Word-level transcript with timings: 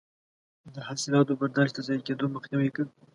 د 0.73 0.75
حاصلاتو 0.87 1.37
برداشت 1.39 1.73
د 1.75 1.79
ضایع 1.87 2.01
کیدو 2.07 2.25
مخنیوی 2.35 2.69
کوي. 2.75 2.91